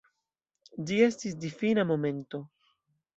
Ĝi 0.91 0.95
estis 1.07 1.35
difina 1.43 1.83
momento. 1.91 2.41